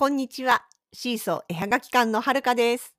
[0.00, 0.62] こんにちは。
[0.94, 2.94] シーソー絵はがき館のはるかです。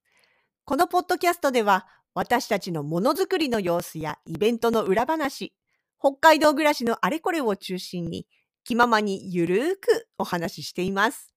[0.66, 5.52] このポッドキャストでは、私たちのものづくりの様子やイベントの裏話、
[6.00, 8.28] 北海道暮らしのあれこれを中心に、
[8.64, 11.34] 気ままにゆるーくお話ししています。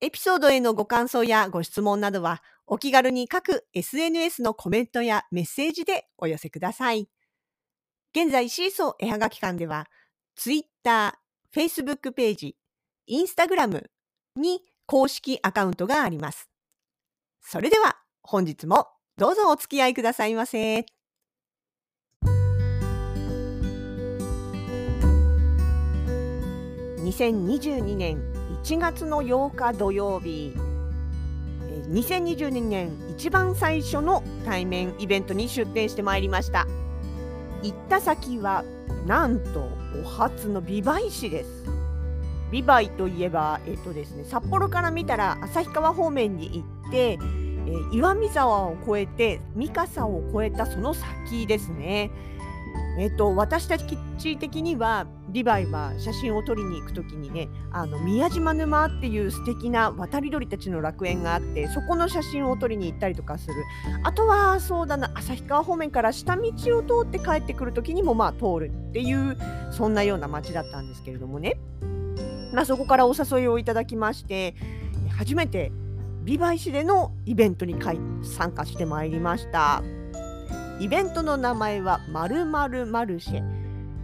[0.00, 7.08] エピソードへのご感想やご質問などは、お気軽に各 SNS のコメントやメッセージでお寄せください。
[8.14, 9.88] 現在、シーソー絵はがき館では、
[10.36, 11.18] Twitter、
[11.52, 12.56] Facebook ページ、
[13.10, 13.90] Instagram
[14.36, 16.48] に公式アカウントがあります。
[17.40, 20.86] それでは本日もどうぞお付き合いくださいませ。
[27.02, 28.22] 2022年
[28.62, 30.72] 1月の8日土曜日、えー
[31.92, 36.66] 2022年一番最初の対面イベントに出展してまいりました。
[37.62, 38.64] 行った先は
[39.06, 39.68] なんと
[40.02, 41.71] お初の美唄市です。
[42.52, 47.42] 美唄といえば、えっとですね、札幌から見たら旭川方面に行って、えー
[47.92, 52.10] 岩見沢を越えて三笠を越えたその先ですね。
[52.98, 63.54] えっと、私たち的には美唄は写真を撮りに行くときにねあの宮島沼っていう素敵な渡り鳥たちの楽園があってそこの写真を撮りに行ったりとかする
[64.04, 69.38] あとはそうだな旭川方面から下道を通って帰ってくるときにもまあ通るっていう
[69.70, 71.56] そんなような街だったんですけれどもね
[72.52, 74.54] まあ、そこからお誘いをいただきまして
[75.16, 75.72] 初めて
[76.24, 77.76] 美唄市でのイベントに
[78.22, 79.82] 参加してまいりました。
[80.78, 83.42] イベントの名前はまるまるマルシェ。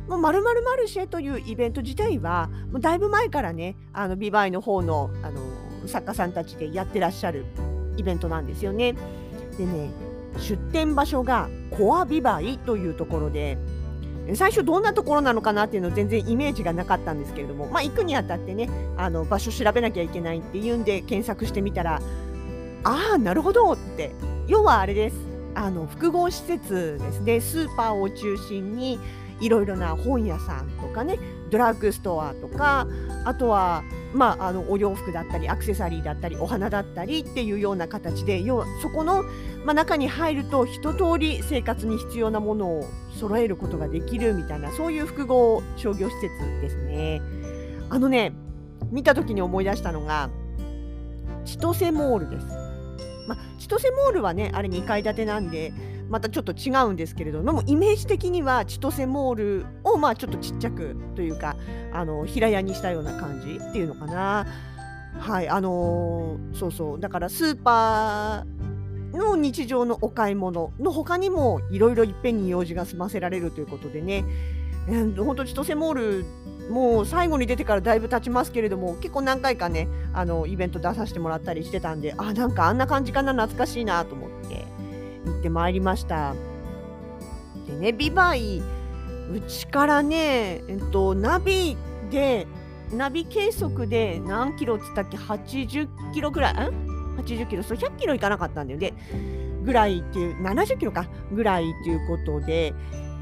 [0.09, 5.41] もうまるまるマルシェというイベント自体はもうだいぶ前からねあの美唄の方のあの
[5.87, 7.45] 作家さんたちでやってらっしゃる
[7.97, 8.95] イベントなんですよね。
[9.57, 9.91] でね
[10.39, 13.59] 出店場所がコア美唄というところで
[14.35, 22.01] 最初どんなところなのかなっていうの全然イメージがなかったんですけれども、まあ、行くにあたってねあの場所調べなきゃいけないっていうんで検索してみたら
[22.85, 24.13] ああなるほどって。
[24.49, 25.17] 要はあれです。
[25.55, 27.41] あの複合施設ですね。
[27.41, 28.99] スーパーを中心に
[29.41, 31.19] いろいろな本屋さんとかね
[31.51, 32.87] ドラッグストアとか
[33.25, 33.83] あとは
[34.15, 39.23] まあ、あのお洋服だったりアクセサリーだったりお花だったりっていうような形で要はそこの、
[39.65, 42.85] まあ、中に入ると一通り生活に必要なものを
[43.19, 47.21] 揃えることができるみたいなそういう複合商業施設ですね。
[47.91, 48.33] あのね
[48.91, 50.31] 見た時に思い出したのが
[51.45, 52.47] 千歳モールです。
[53.27, 55.73] まあ、千歳モールはねあれ2階建てなんで
[56.09, 61.57] またちょっと違うんですけれどもイメージ的には千歳モールをまあちょっとちっちゃくというか
[61.93, 64.47] あの平屋にしたような感じっていうのかな。
[65.19, 67.01] はいあのーそうそう。
[67.01, 74.25] だからスーパーの日常のお買い物の他にもいろいろいっぺんに用事が済ませられるということでね、
[74.89, 76.25] えー、本当千歳モール
[76.71, 84.38] もう最後に出てからだいぶ経ちますけれども結構何回かねあのイベント出させてもらったりしてたんであなんかあんな感じかな懐かしいなと思って。
[85.33, 86.35] 行ってまいりました。
[87.67, 88.63] でねビバイ
[89.31, 91.77] うちからねえっとナビ
[92.11, 92.47] で
[92.93, 96.55] ナビ計測で何キロっつったっけ？80キロぐらい？
[96.55, 97.63] ん80キロ？
[97.63, 98.95] そう100キロいかなかったんだよね。
[99.65, 101.07] ぐらいっていう70キロか。
[101.33, 102.73] ぐらいっていうことで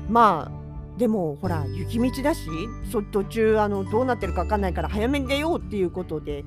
[0.08, 2.48] まあでもほら雪道だし
[2.90, 6.44] そ途中あのどうなってるか分かんないから早めに出ようっていうことで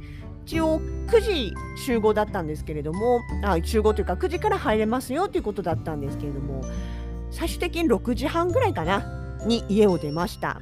[0.50, 6.64] 一応9時集合だったんですけれどもあ集合というか9時から入れますよということだったんですけれども
[7.30, 9.04] 最終的に6時半ぐらいかな
[9.46, 10.60] に家を出ました。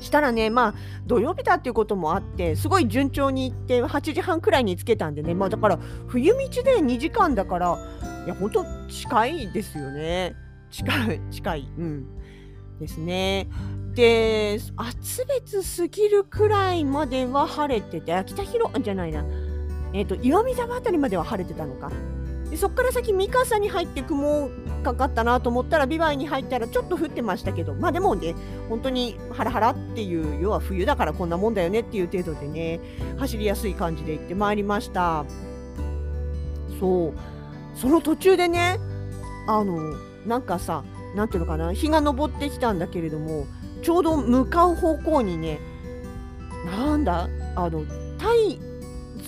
[0.00, 0.74] したらねまあ
[1.06, 7.78] 土曜日だっていうこともあってすごい順調に行って8時半くらいにつけたんでねまあだから冬道で2時間だから
[8.24, 10.34] いや本当近いですよね。
[10.70, 12.06] 近い近いうん。
[12.80, 13.48] ですね。
[13.96, 19.24] で厚別過ぎるくらいまでは晴れててあ北広じゃないな。
[19.94, 21.90] えっ、と岩見沢あたりまでは晴れてたのか。
[22.50, 24.50] でそこから先三笠に入って雲
[24.84, 28.34] かかったなと思ったらビバイに入ったらちょっと降ってましたけどまあでもね
[28.68, 32.78] 本当にハラハラっていう要は冬だからこんなもんだよねっていう程度でね
[33.16, 35.24] 走りやすい感じで行ってまいりました。
[36.78, 37.14] そう。
[37.74, 38.78] その途中でね
[39.48, 39.94] あの
[40.26, 40.84] なんかさ
[41.14, 43.46] なんていうのかな日が昇ってきたんだけれども
[43.86, 45.60] ちょうど向かう方向にね
[46.64, 47.28] なんだ？
[47.54, 47.84] あの
[48.18, 48.58] 太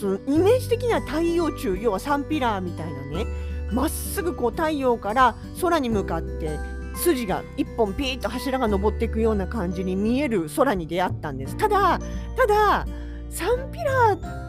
[0.01, 3.25] そのイメージ的には太陽柱要はサンピラーみたいなね
[3.71, 6.59] まっすぐこう太陽から空に向かって
[6.97, 11.57] 筋が1本ピーッと柱が登っていくような感じに見える空に出会ったんです。
[11.57, 12.01] ただ
[12.37, 12.85] ただ
[13.31, 14.48] サンピラー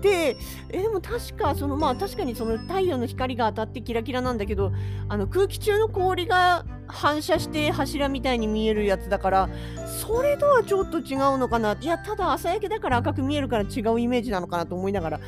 [0.00, 0.36] で
[0.70, 4.72] えでも確かそのまあ確かにその太陽の光が当たってキラキラなんだけど
[5.08, 9.48] あの空気中の氷が反射して柱みたいに見えるやつだから
[9.86, 11.76] それとはちょっと違うのかな。
[11.80, 15.20] いやただ朝焼けだから赤く見えるから違うイメージなのかなと思いながら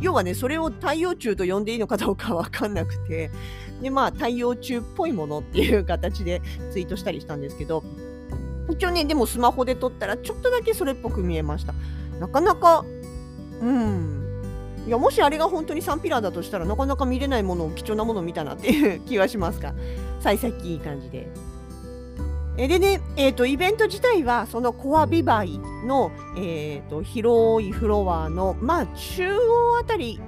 [0.00, 3.30] 要はねそれを太陽柱と呼んでいいのかどうかわかんなくて
[3.80, 7.82] でまあ太陽柱っぽいものっていう形でツイートしたりしたんですけど
[8.70, 11.74] 一応ねでもスマホで撮ったらちょっとだけそれっぽく見えました。
[12.20, 12.84] なかなか
[13.60, 14.24] うん
[14.86, 19.74] いやもしあれが本当にサンピラーだとしたらなかなか見れないものを貴重なものを見たなっていう気はしますが
[20.20, 21.28] 幸先いい感じで。
[22.60, 30.20] えでね、えーと、イベント自体はそのコアビバイの、えーと、広いフロアの、まあ、中央あたり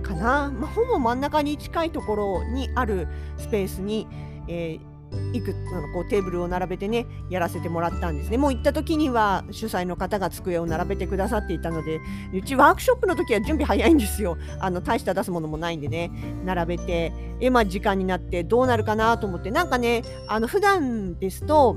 [0.00, 4.06] かな、まあ、ほぼ真ん中に近いところにあるスペースに、
[4.46, 4.95] えー
[5.32, 8.38] いくあのこうテーブルを並べてねやらせてもらったんですね。
[8.38, 12.00] もう行った時には主催の方が机を並べてくださっていたので
[12.32, 14.36] うちワークショップの時は準備早いんですよ。
[14.60, 16.10] あの大した出すものもないんでね
[16.44, 21.76] 並べてえまあ時間になってどうなるかなと思ってなんかねあの普段ですと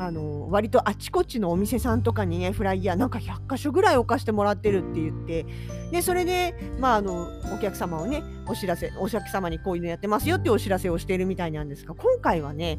[0.00, 5.44] あの割とあちこちのお店さんとかにねフライヤーなんか100箇所ぐらい置かしてもらってるって言って
[5.92, 12.78] でそれで、まあ、あのお客様をねお知らせお客様にこういうのやってますよってお知らせをしているみたいなんですが今回はね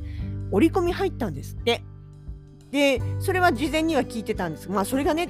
[0.50, 1.84] 折り込み入ったんですって。
[2.72, 5.28] でそれは事前には聞いてたんですがまあそれがね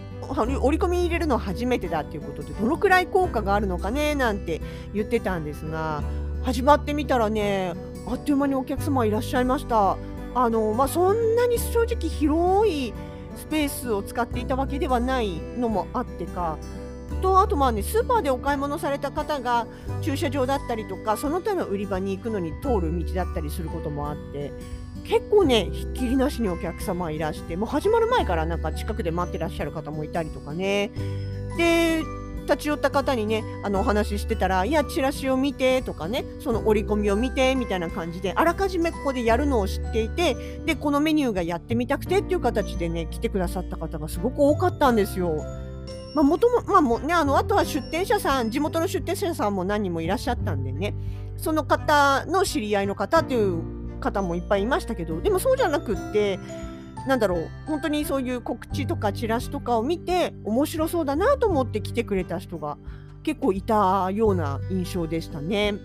[0.62, 4.62] 折り込み入れるのは初めてだっていうことでどのくらい効果があるのかねなんて
[4.94, 6.04] 言ってたんですが
[6.44, 7.74] 始まってみたらね
[8.08, 9.98] あっという間にお客様いらっしゃいました。
[10.34, 12.94] あのまあ、そんなに正直広い
[13.36, 16.58] スペースを使っていたわけではないのもあってか。
[17.22, 19.68] とあとまあねスーパーでお買い物された方が
[20.02, 24.52] 駐車場だったりとかその他の売り場に行くのに通る道だったりすることもあって
[25.04, 30.92] 結構ねひっきりなしにお客様いらしてもう始まる前からなんか近くで待ってらっしゃる方もいたりとかね。
[31.58, 32.02] で
[32.44, 40.36] 立ち寄った方にねあのお話ししてたら「いやチラシを見て」とかねその折り込みを見てみたいな感じであらかじめここでやるのを知っていて
[40.66, 45.44] でこのメニューがやってみたくてっていう形でね来てくださった方がすごく多かったんですよ。
[46.14, 50.94] まあ、もとも、まあもね、あの、あとは出店者さん、地元の出店者さんも何人もいらっしゃったんでね、
[51.38, 56.40] その方の知り合いの方っていう方もいっぱいいましたけど、でもそうじゃなくって、
[57.08, 62.78] なんだろう本当にそういう告知とかチラシとかを見て面白そうだなと思って来てくれた人が
[63.24, 65.76] 結構いたような印象でしたね。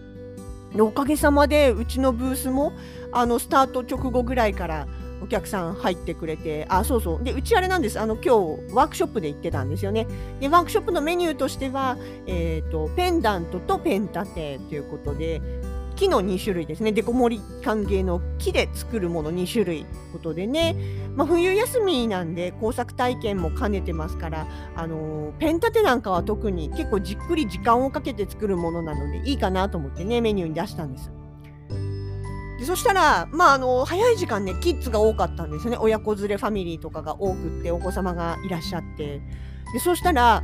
[0.79, 2.73] おかげさまでうちのブースも
[3.13, 4.87] あのスタート直後ぐらいから
[5.23, 7.25] お客さん入ってくれて、あ、そうそう。
[7.25, 7.99] で、うちあれなんです。
[7.99, 10.07] あの、今日、ワークショップで行ってたんですよね。
[10.41, 11.97] で、ワークショップのメニューとしては、
[12.27, 15.41] えっ、ー、と、ペンダントとペン立てということで、
[15.96, 16.93] 木の2種類ですね。
[16.93, 20.76] デコ盛り歓迎の木で作るもの2種類ことでね。
[21.16, 24.46] まあ、冬休みなんで工作体験も兼ねてますから、
[24.76, 31.10] あの、ペン立てなんかは特に結構じっくり時間をかけて作るものなのでいいかなと思ってね、メニューに出したんです。
[32.58, 35.76] でそしたら、まあ、あの早い時間ね、キッズが多かったんですね。
[35.78, 39.20] 親子連れファミリーとかが多くって、お子様がいらっしゃって。
[39.72, 40.43] でそしたら、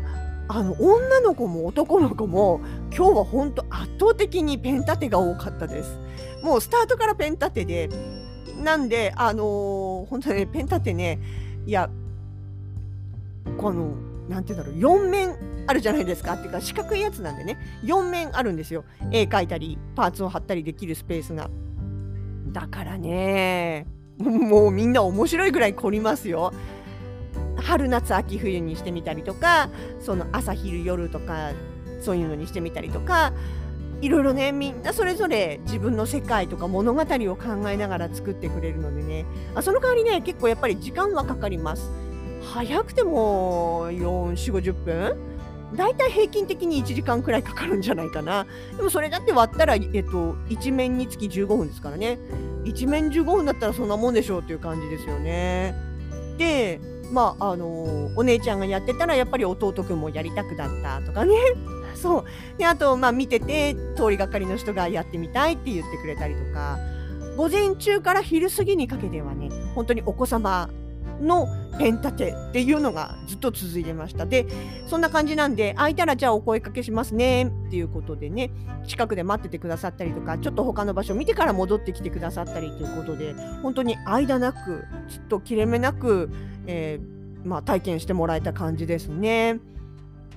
[0.49, 2.61] あの女の子も男の子も
[2.95, 5.99] 今日は本当圧倒的にペン立てが多かったです。
[6.43, 7.89] もうスタートからペン立てで、
[8.63, 11.21] なんで、あのー、本当に、ね、ペン立てね、
[11.67, 11.89] いや、
[13.57, 13.95] この、
[14.29, 15.37] なんて言うんだろう、4面
[15.67, 16.35] あるじゃないですか。
[16.35, 18.85] っていうか、四角いやつなんでね、4面あるんですよ。
[19.11, 21.49] 絵描いたり、パーツを貼ったりできるスペースが。
[22.53, 23.87] だからね、
[24.19, 26.53] もうみんな面白いぐらい凝りますよ。
[27.63, 29.71] 春夏秋冬にしてみたりとか
[30.01, 31.53] その朝昼夜とか
[32.01, 33.33] そういうのにしてみたりとか
[34.01, 39.25] いろいろねみんなそれぞれ自分の世界とか物語を考えながら作ってくれるのでね。
[39.55, 41.89] あその代わりね結構やっぱり時間はかかります。
[42.53, 45.17] 早くても4 4 5 0分。
[45.77, 48.47] だいたい平均的に1時間くらいかかるんじゃないかな。
[48.77, 52.19] でもそれだって割ったら、えっと、1面につき15分ですからね。
[52.65, 55.75] 1面15分だったらそんなもんでしょうっていう感じですよね。
[56.37, 56.81] で
[57.13, 61.35] まああの、お姉ちゃんがやってたらやっぱり弟くんもやりたくなったとかね。
[61.95, 62.25] そう。
[62.59, 66.79] であと、まあ、見てて通りがかりの人がやってみたいって言ってくれたりとか。
[67.37, 70.69] 午前中から昼過ぎにかけてはね本当にお子様
[71.23, 74.27] のペン立てっていうのがずっと続いてました。
[74.27, 74.47] で、
[74.87, 78.51] そんな感じなんで、空いたらじゃあお声かけしますねっていうことでね、
[78.87, 86.31] 近くで待っててくださったりとか、ちょっと他の場所見てから戻ってきてくださったりということで、本当に間なく、ずっと切れ目なく、
[86.67, 89.61] えー、まあ、体験してもらえた感じですね。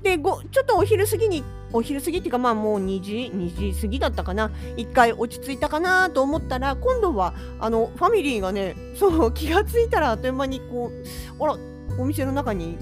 [0.05, 4.51] でごちょっとお昼過ぎにお昼過ぎっていうかまあもう2時2時過ぎだったかな。
[4.77, 10.91] 1回落ち着いたかなと思ったら今度はあのファミリーがねそう 気がついたらあっという間にこ
[11.39, 11.57] うあら
[11.97, 12.77] お店の中に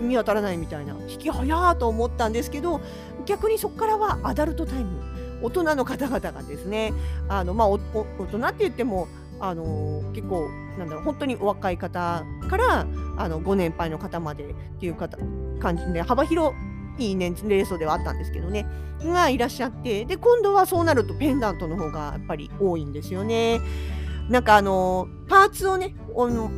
[0.00, 0.94] 見当たらないみたいな。
[1.08, 2.80] 引き早ーと思ったんですけど
[3.26, 5.12] 逆にそこからはアダルトタイム。
[5.42, 6.92] 大人の方々がですね
[7.28, 9.08] あの、まあ、大人って言っても
[9.42, 15.18] あの結構なんだろう本当にお若い方からあのご年配の方までっていう方
[15.58, 16.54] 感じで幅広
[16.96, 18.66] いい年齢層ではあったんですけどね
[19.04, 23.60] がいらっしゃってで今度はそうなるとペンダントの方がやっぱり多いんですよね。
[24.28, 26.48] なんかあのパーツをねあの、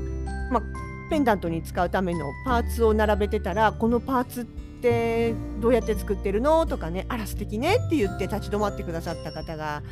[0.51, 0.61] ま、
[1.09, 6.67] ペンダントに使うためのパーツを並べてたらこのパーツってどうやって作ってるの？
[6.67, 9.83] とかねあら素敵ねって言って立ち止まってくださった方が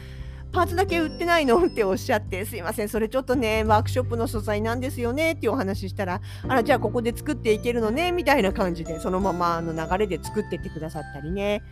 [0.53, 11.63] パーツだけ売ってないのっておっしゃって、すいません、それちょっとね、ワークショップの素材なんですよねっていうお話したら、あら、じゃあここで作っていけるのねみたいな感じで、そのままの流れで作ってってくださったりね。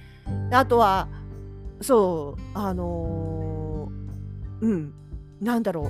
[0.51, 1.09] あとは、
[1.83, 4.95] そう、あのー、うん、
[5.41, 5.87] なんだろう。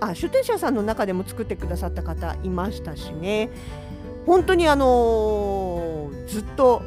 [0.00, 3.50] あ、出店者さんの中でも作ってくださった方いましたしね。
[4.26, 6.82] 本当にあのー、ずっと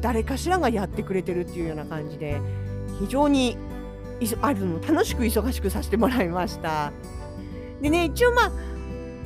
[0.00, 2.40] 誰かしらがやってくれてるっていうような感じで、
[3.00, 3.56] 非常に
[4.40, 6.92] あるの楽しく忙しくさせてもらいました。
[7.80, 8.52] でね一応まあ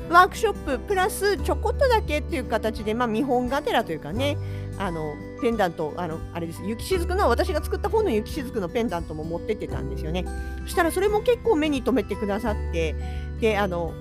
[0.09, 4.37] ワークショッププラスちょこっとだけっていう形で、まあ、見本がてらというかね
[4.77, 10.25] あのペンダントあのあれです雪しずくの私が作った方の雪しずくのペンダントも持ってってたんですよね
[10.63, 12.95] そしたらそれも結構目に留めてくださって
[13.39, 13.93] であの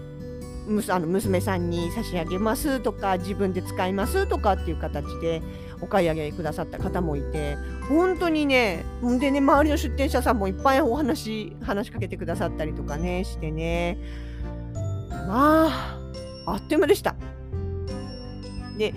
[0.89, 5.43] あの娘さんに差し上げますとか自分で使いますとかっていう形で
[5.83, 7.57] お買い上げくださった方もいて
[7.89, 8.85] 本当にね
[9.19, 13.99] でね周りの出店者さんもいっぱいお話話しかけてくださったりとかねしてね
[15.27, 15.99] まあ
[16.47, 17.15] あっという間でした。
[18.79, 18.95] で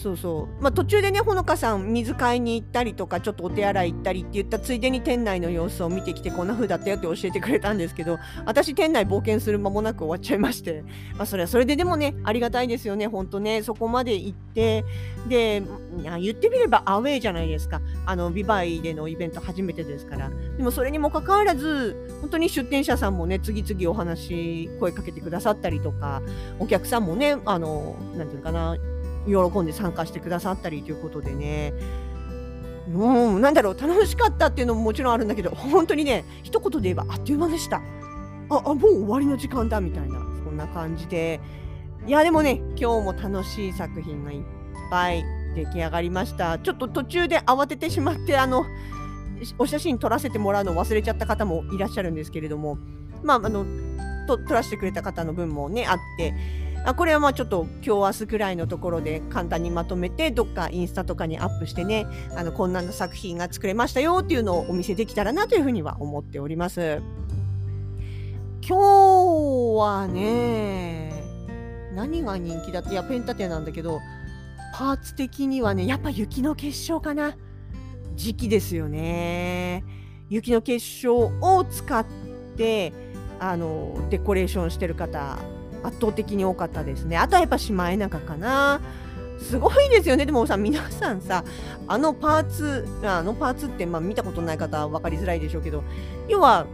[0.00, 0.62] そうそう。
[0.62, 10.84] まあ、途中でね、ほのかさん、水買いに行ったりとか、ちょっとお手洗い行ったりって言ったついでに店内の様子を見てきて、こんな風だったよって教えてくれたんですけど、 私、店内冒険する間もなく終わっちゃいまして、
[11.16, 14.84] まあ、それはそれででもね、ありがたいですよね、ほんとね、そこまで行って、
[15.28, 15.64] で、
[16.20, 17.80] 言ってみればアウェーじゃないですか。
[18.06, 20.30] あの、ビバイでのイベント初めてですから。
[20.56, 26.22] でも、それにもかかわらず、本当に出店者さんもね、次々お話、声かけてくださったりとか、
[26.60, 28.76] お客さんもね、あの、なんていうかな、
[29.28, 31.72] 喜んで参加してくださったりということでね、
[32.92, 37.82] もうなんだろう、楽しかったっていうのももちろんあるんだけど、本当にね、一言で言えばあっという間でした。
[38.50, 41.40] あ、あもう終わりの時間だみたいな、そんな感じで。
[42.06, 44.40] いや、でもね、今日も楽しい作品がいっ
[44.90, 46.58] ぱい出来上がりました。
[46.58, 48.64] ちょっと途中で慌ててしまって、あの、
[49.58, 52.78] お写真撮らせてもらうのを忘れちゃった方もいらっしゃるんですけれども、
[53.22, 53.66] まあ、あの、
[54.26, 56.34] と撮らせてくれた方の分もね、あって、
[56.88, 67.02] あこれはまあちょっと今日明日くらいのところで簡単にまとめてどっかインスタとかにアップしてねあのこんなの作品が作れましたよっていうのをお見せできたらなというふうには思っております。
[68.66, 68.76] 今日
[69.78, 71.12] はね
[71.94, 74.00] 何が人気だっていやペンタテなんだけど
[74.74, 77.36] パーツ的にはねやっぱ雪の結晶かな。
[78.14, 79.84] 時期ですよね。
[80.30, 82.06] 雪の結晶を使っ
[82.56, 82.94] て
[83.38, 85.38] あのデコレーションしてる方
[85.88, 87.16] 圧倒的に多かったですね。
[87.16, 88.80] あとはやっぱシマエナガかな。
[89.40, 90.26] すごいですよね。
[90.26, 91.44] でもさ、皆さんさ、
[91.86, 95.84] あのパーツ、あのパーツって、まあ、見たことない方は分かりづらいでしょうけど、
[96.28, 96.66] 要は、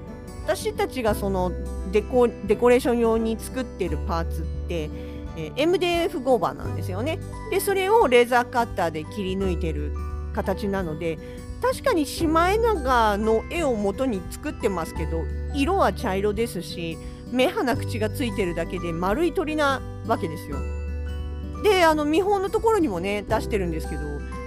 [0.47, 1.52] 私たちがその
[1.90, 4.90] デコデコレーション用に作ってるパーツって、
[5.37, 7.18] え、MDF ゴーバーなんですよね。
[7.50, 9.92] で、それをレーザーカッターで切り抜いてる
[10.35, 11.18] 形なので、
[11.62, 15.23] 確かにシマエナガの絵を元に作ってますけど、
[15.54, 16.99] 色は茶色ですし、
[17.31, 20.59] 目鼻口がついてるだけで丸い鳥なわけですよ。
[21.62, 24.02] であの見本のところにもね出してるんですけど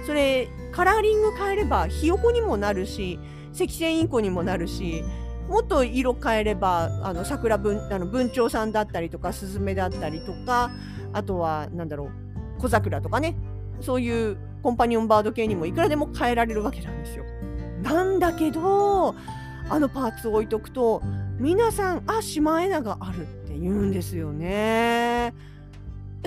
[0.06, 3.18] それカラーリング変えればひよこにもなるし
[3.52, 5.02] 赤線インコにもなるし
[5.48, 10.70] もっと色変えればあの桜文あの文鳥さんだったりとかスズメだったりとか
[11.12, 12.10] あとは何だろ
[12.56, 13.36] う小桜とかね
[13.80, 17.24] そういうコンパニオンバード系にもいくらでも変えられるわけなんですよ。
[17.82, 19.14] なんだけど
[19.70, 21.02] あのパーツを置いとくと
[21.38, 25.32] 皆さんあシマエナガあるって言うんですよね。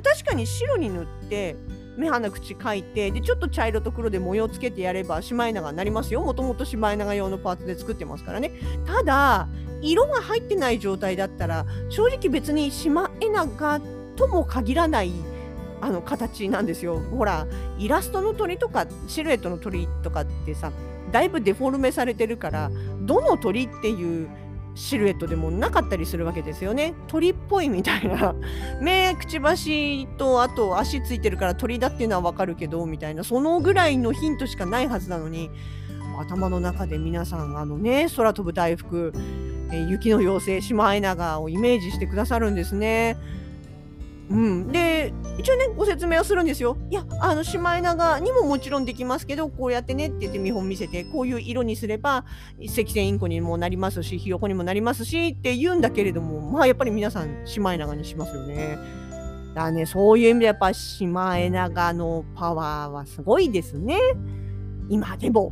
[0.04, 1.56] 確かに白に塗って
[1.98, 6.22] 目鼻口描いてでちょっと茶色と黒で模様つけてやればシマエナガになりますよ。
[6.22, 8.52] もともとシマエナガ用のパーツで作ってますからね。
[8.86, 9.50] ただ
[9.82, 13.82] 色が入ってない状態だったら正直別にシマエナガ
[14.16, 15.12] とも限らない
[15.82, 17.00] あの形なんですよ。
[17.00, 17.46] ほら
[17.78, 20.72] イラストの鳥とかシルエットの鳥とかってさ
[21.12, 24.30] だいぶデフォルメされてるからどの鳥っていう
[24.82, 26.96] シルエットでもなかったりするわけですよね。
[27.08, 28.34] 鳥っぽいみたいな。
[28.82, 33.24] 目、くちばしとあと足ついてるから鳥だっていうのはわかるけど、みたいな。
[33.24, 35.52] そのぐらいのヒントしかないはずなのに、
[36.20, 39.14] 頭の中で皆さん、あのね、空飛ぶ大福、
[39.72, 43.18] え雪の妖精、シマエナガをイメージしてくださるんですね。
[44.32, 46.78] うん、で一応ねご説明はするんですよ。
[46.90, 52.26] いやあのシマエナガにももちろんできますけどこうやってねって言って見本見せてこういう色にすれば
[52.60, 58.78] 赤線インコにもなりますしひよこにもなりますしって言うんだけれどもまあやっぱり皆さんシマエナガにしますよね。
[59.54, 63.98] だねそういう意味でやっぱシマエナガのパワーはすごいですね。
[64.88, 65.52] 今でも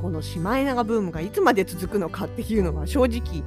[0.00, 3.42] このシマエナガブームがいつまで続くのかっていうのは正直、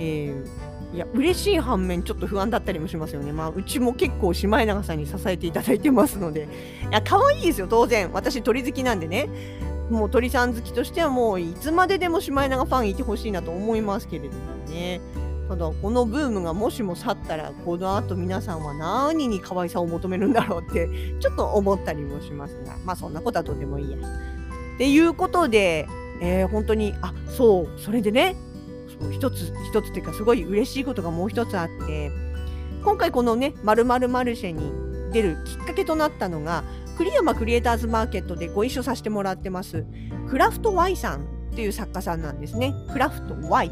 [0.00, 3.32] えーいや嬉しい反面ちょっと不安だったりもしますよね。
[3.32, 6.48] まあうちも結構シマエナガさんに支えていただいてますので
[6.88, 9.28] いや可愛いですよ当然私鳥好きなんでね
[9.90, 15.00] もう鳥さん好きとしてはもういつまででもシマエナガファンいてほしいなと思いますけれどもね。
[15.48, 20.88] ただこのブームがもしも去ったらこの後皆さんは何に可愛さを求めるんだろうって
[21.20, 23.98] ちょっと思ったりもしますがまあそんなことはどうでもいいや。
[23.98, 25.86] っていうことで、
[26.20, 28.36] えー、本当にあそうそれでね
[29.12, 32.10] 一つ一つっていうかすごい嬉しいことがもう一つあって
[32.82, 34.72] 今回このね「まるマルシェ」に
[35.12, 36.64] 出るきっかけとなったのが
[36.96, 39.84] 栗山クリエイターズマーケットでご一緒させてもらってます
[40.28, 42.74] クラフト Y さんっていう作家さんなんですね。
[42.92, 43.70] クラフト Y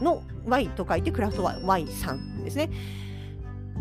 [0.00, 2.70] の Y と書いてクラフト Y さんですね。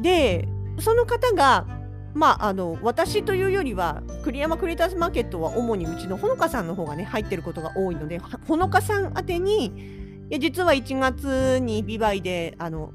[0.01, 0.47] で
[0.79, 1.65] その方が
[2.13, 12.93] まあ、あの私というよりは栗山クリエイターズマーケットは主にうちのほのかさんの方がね入ってることが多いのでほのかさん宛てにや実は1月にビバイであの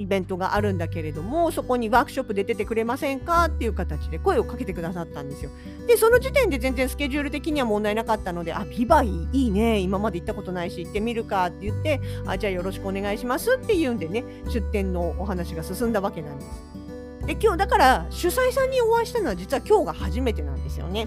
[0.00, 5.50] イベントがあるんだけれどもそこにワークショップで出てくれませんかっていう形で声をかけてくださったんですよ。
[5.86, 17.26] でその時点で全然スケジュール的には問題なかったのであビバイいいね今まで行ったことないし行ってみるかって言ってあじゃあよろしくお願いしますっていうんでね出店のお話が進んだわけなんです。
[17.26, 21.06] で今日だから主催さんにお会いしたのは実は今日が初めてなんですよね。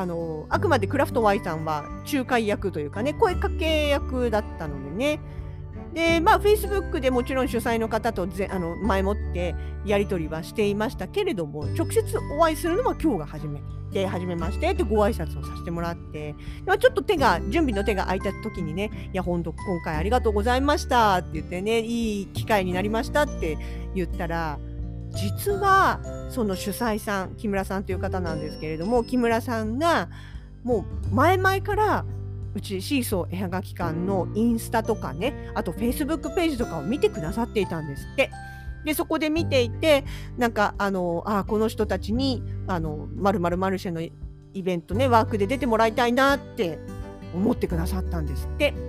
[0.00, 5.20] あのあくまでクラフト Y さんは仲介役というかね声かけ役だったのでね。
[5.92, 9.54] でまあ Facebook でもちろん主催の方とぜあの前もって
[9.86, 12.02] やり取りはしていましたけれども直接
[12.38, 13.62] お会いするのは今日が初め
[13.92, 16.34] て初めましてってご挨拶をさせてもらって。
[16.78, 23.56] ちょっと手が準備の手が空いた時にねいや本当今回ありがとうございましたって言ってねいい機会になりましたって
[23.94, 24.58] 言ったら
[25.16, 30.08] 実はその主催さん木村さんという方なんですけれども木村さんが
[30.62, 32.04] もう前々から
[32.54, 38.30] うちシーソー絵はがき館のインスタとかねあとフェイスブックページとかを見てくださっていたんですって。
[38.84, 40.04] でそこで見ていて
[40.38, 44.12] なんかあのあこの人たちにあのまるマルシェのイ
[44.62, 46.78] ベントねワークで出てもらいたいなって
[47.34, 48.85] 思ってくださったんですって。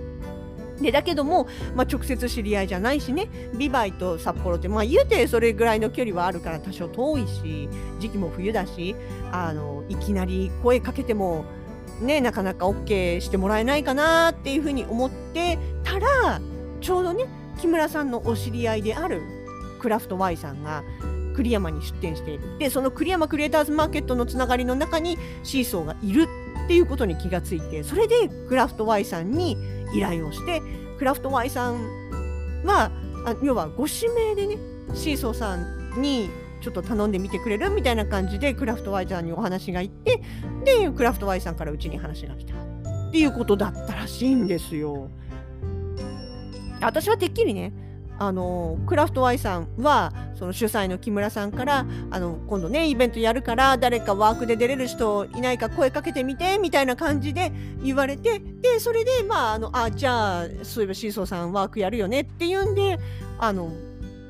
[0.80, 8.94] でだけども、まあ、直接知り合いじゃないしねビバイと札幌って、まあ、言うてそれぐらいの距離はあるから多少遠いし時期も冬だし
[9.32, 11.44] あのいきなり声かけても、
[12.00, 16.40] ね、なかなか OK してもらえないかなっていうふうに思ってたら
[16.80, 17.26] ちょうどね
[17.60, 19.20] 木村さんのお知り合いである
[19.80, 20.84] クラフト Y さんが
[21.34, 22.58] 栗山に出店している。
[22.58, 26.26] でその栗山クリエイターズマーケットのつながりの中にシーソーがいる
[26.64, 29.56] っていうことに気がついてそれでクラフト Y さんに
[29.94, 30.62] 依頼をして
[30.98, 32.90] クラフト Y さんは
[33.24, 34.58] あ要はご指名でね
[34.94, 40.20] シーソーさんにちょっと頼んでみてくれるみたいな感じでクラフト Y さんにお話がいって
[40.64, 45.10] でクラフト Y さんからうちに話が来たっていうことだったらしいんですよ。
[46.80, 47.72] 私はてっきりね
[48.18, 57.52] あのクラフト Y さんはその主催の木村さんからあの今度ねイベントやるから誰かワークで出れる人いないか声かけてみてみたいな感じで
[57.82, 62.98] 言われてでそれでまああのあじゃあそういえばシーソーさんワークやるよねっていうんで
[63.38, 63.70] あの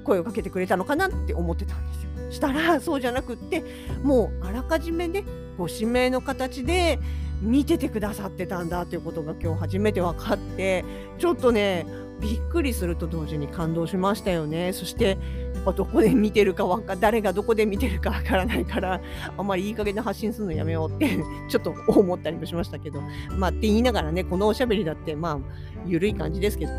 [0.05, 2.09] 声をかけてくれたのかなって思ってたんですよ。
[2.31, 3.65] したら そうじゃなくって
[4.03, 5.25] もうあらかじめね
[5.57, 6.99] ご指名の形で
[7.41, 10.85] 見ててくださってたんだということが今日初めて分かって
[11.19, 11.87] ちょっとね
[12.21, 14.73] びっくりすると同時に感動しましたよね。
[14.73, 15.19] そして
[15.55, 19.01] やっぱどこで見てるかわか誰がどこで見てるかわからないから
[19.37, 23.01] あんまりいい加減な発信するのやめようって ちょっと思ったりもしましたけど。
[23.37, 25.39] まあって言いながらねこのおしゃべりだってまあ
[25.87, 26.73] 緩い感じですけど。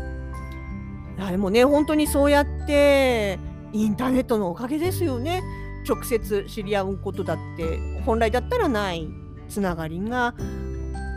[1.30, 3.38] でもね本当にそうやって
[3.72, 5.42] インターネットのおかげですよね。
[5.88, 9.08] 直接知り合うことだって本来だったらない
[9.48, 10.34] つながりが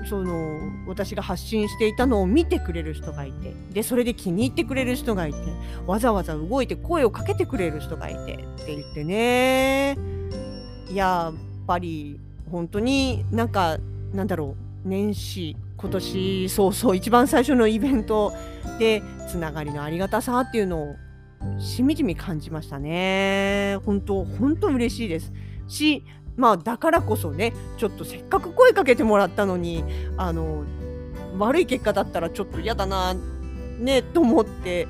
[0.05, 5.37] その私が発信していたのを見てくれる人がいてでそれで気に入ってくれる人がいて
[5.85, 9.97] わざわざ動いて声をかけてくれる人がいてって言ってね
[10.91, 12.19] やっぱり
[12.51, 13.77] 本当になんか
[14.13, 18.33] なんだろう年始今年早々一番最初のイベント
[18.79, 20.95] でつながりのありがたさっていうのを
[21.59, 23.77] しみじみ感じましたね。
[23.85, 25.33] 本当本当嬉しいです
[25.67, 29.83] しまあだからこそねちょっとせっかく声かけてもらったのに
[30.17, 30.63] あの
[31.37, 33.15] 悪い結果だったらちょっと嫌だな
[33.79, 34.87] ねと思って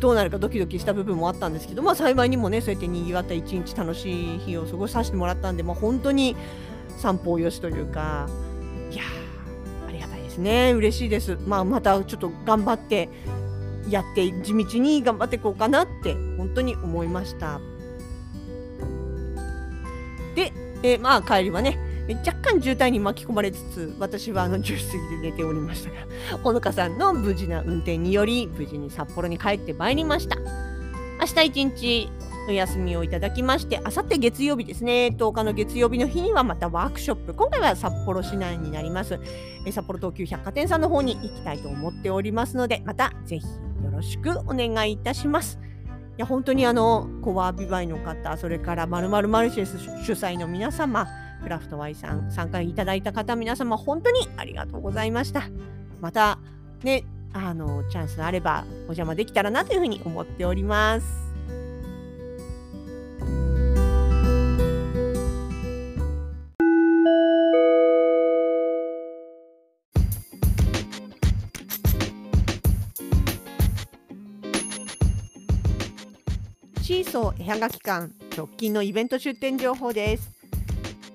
[0.00, 6.36] どうなるかドキドキした部分もあったんですけど、まあ、幸いにもねそうやってにぎわった一日楽しい日を過ごさせてもらったんで、まあ、本当に
[6.98, 8.28] 散歩よしというか
[8.90, 9.02] いや
[9.88, 10.72] ありがたいですね。
[10.72, 13.08] 嬉しいです、まあ、またちょっと頑張って
[13.88, 17.60] やって地道に頑張っていこうかなって本当に思いました。
[20.34, 21.78] で、えー、まあ帰りはね
[22.26, 25.96] 若干渋滞に巻き込まれつつ私はあの10過ぎで寝ておりましたが
[26.42, 30.36] ほのかさんの無事な運転により無事に札幌に帰ってまいりました。
[31.20, 32.10] 明日一日
[32.48, 35.14] お休みをいただきましてあさって月曜日ですね。
[35.16, 37.34] 10日の月曜日の日にはまたワークショップ。
[37.34, 39.20] 今回は札幌市内になります。
[39.70, 43.46] 札幌東急百貨店さんの方に行きたいと思っておりますのでまたぜひ
[43.84, 45.60] よろしくお願いいたします。
[46.12, 51.08] いや本当にあのコアビバイの方それからまるまるマルシェス主催の皆様
[51.42, 55.44] クラフトワイさん参加いただいた方皆様本当にありがとうございました。
[56.00, 56.38] また
[56.82, 61.21] ねあのチャンスがあればお邪魔できたらなというふうに思っております。
[77.12, 80.30] シーソー絵はがき館直近のイベント出店情報です。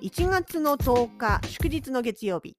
[0.03, 2.55] 1月の10日祝日の月曜日。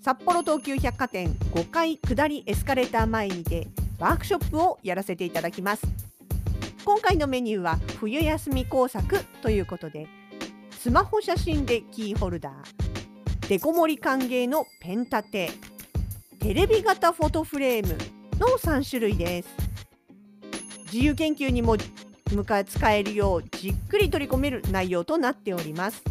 [0.00, 3.66] 札幌東急百貨店5階下りエスカレーター前にて
[3.98, 5.82] ワークショップをやらせていただきます。
[6.84, 10.06] 今回のメニューは冬休み工作ということで
[10.78, 15.50] スマホ写真でキーホルダーデコ盛り歓迎のペン立て
[16.38, 17.94] テレビ型フォトフレーム
[18.38, 19.48] の3種類です。
[20.92, 21.76] 自由研究にも
[22.28, 26.02] 迎え使えるようじっくり取り込める内容となっております。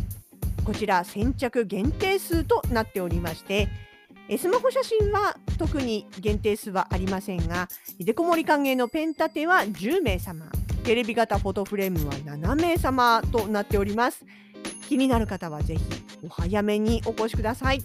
[0.64, 3.70] こちら先着限定数となっておりまして
[4.38, 10.46] スマホ写真は特に限定数はありませんがデコ盛り歓迎のペン立ては10名様
[10.84, 14.26] テレビ型フォトフレームは7名様となっております。
[14.88, 15.84] 気になる方はぜひ
[16.24, 17.84] お早めにお越しください。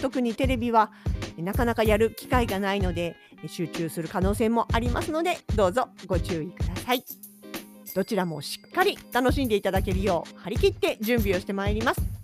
[0.00, 0.90] 特にテレビは
[1.36, 7.04] なかなかやる機会がないので集中する可能性もありますのでどうぞご注意ください。
[7.94, 12.19] どちらもしっかり楽しんでいただけるよう張り切って準備をしてまいります。